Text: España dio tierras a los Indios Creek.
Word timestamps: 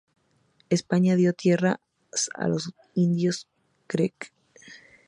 España 0.69 1.15
dio 1.15 1.31
tierras 1.33 1.77
a 2.33 2.47
los 2.47 2.73
Indios 2.95 3.47
Creek. 3.85 4.33